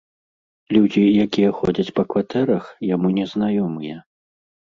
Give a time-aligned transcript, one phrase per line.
[0.75, 2.65] Людзі, якія ходзяць па кватэрах,
[2.95, 3.97] яму незнаёмыя.